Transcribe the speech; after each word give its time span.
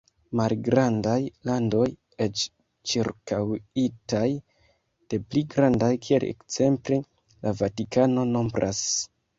Malgrandaj 0.39 1.17
landoj, 1.49 1.83
eĉ 2.25 2.45
ĉirkaŭitaj 2.93 4.25
de 5.11 5.23
pli 5.29 5.45
grandaj, 5.55 5.95
kiel 6.09 6.27
ekzemple 6.33 7.01
la 7.03 7.59
Vatikano, 7.63 8.31
nombras. 8.37 8.85